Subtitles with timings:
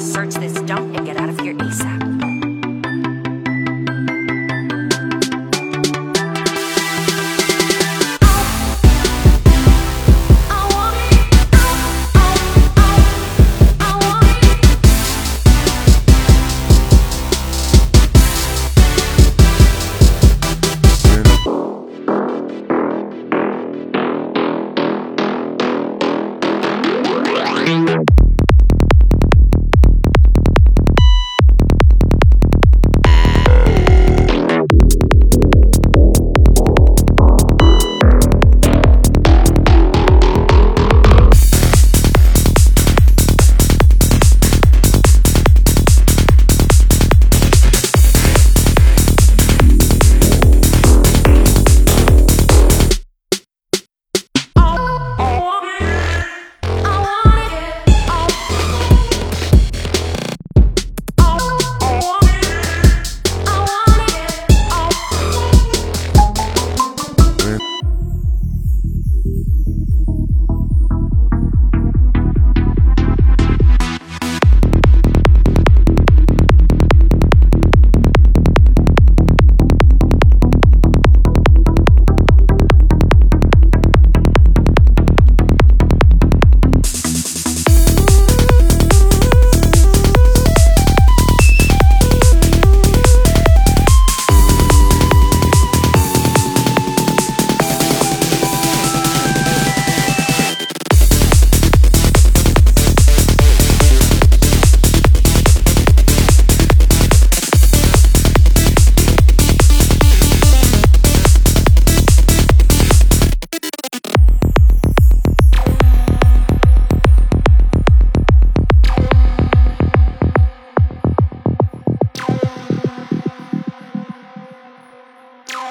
[0.00, 2.10] Search this dump and get out of here ASAP.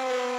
[0.00, 0.29] That's,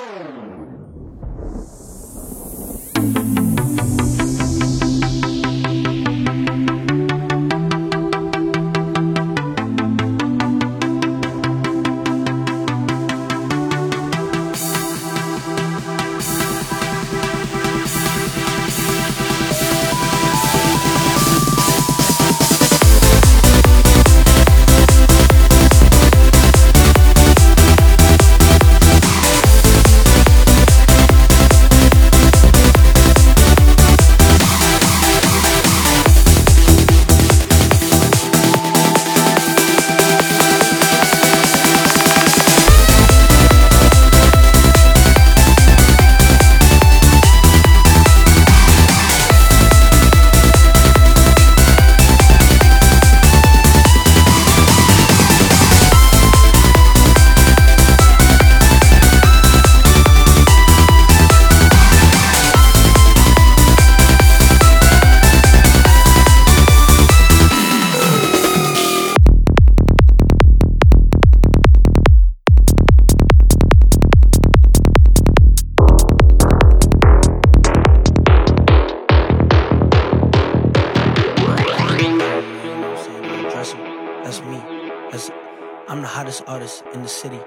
[85.91, 87.39] I'm the hottest artist in the city.